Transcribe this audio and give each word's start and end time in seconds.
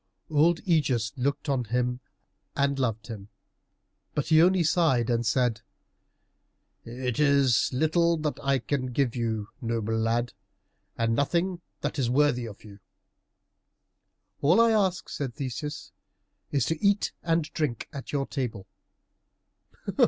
Old 0.31 0.63
Ægeus 0.63 1.11
looked 1.15 1.47
on 1.47 1.65
him 1.65 1.99
and 2.55 2.79
loved 2.79 3.05
him, 3.05 3.29
but 4.15 4.29
he 4.29 4.41
only 4.41 4.63
sighed 4.63 5.11
and 5.11 5.23
said, 5.23 5.61
"It 6.83 7.19
is 7.19 7.71
little 7.71 8.17
that 8.17 8.39
I 8.41 8.57
can 8.57 8.87
give 8.93 9.15
you, 9.15 9.49
noble 9.61 9.95
lad, 9.95 10.33
and 10.97 11.15
nothing 11.15 11.61
that 11.81 11.99
is 11.99 12.09
worthy 12.09 12.47
of 12.47 12.63
you." 12.63 12.79
"All 14.41 14.59
I 14.59 14.71
ask," 14.71 15.07
said 15.07 15.35
Theseus, 15.35 15.91
"is 16.49 16.65
to 16.65 16.83
eat 16.83 17.11
and 17.21 17.43
drink 17.53 17.87
at 17.93 18.11
your 18.11 18.25
table." 18.25 18.65